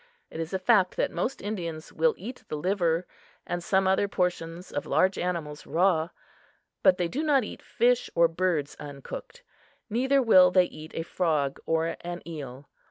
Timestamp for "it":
0.31-0.39